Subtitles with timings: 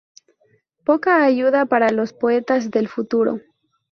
[0.83, 3.39] Poca ayuda para los poetas del futuro.